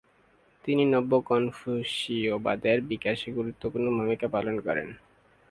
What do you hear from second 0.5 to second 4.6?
তিনি নব্য-কনফুসীয়বাদের বিকাশে গুরুত্বপূর্ণ ভূমিকা পালন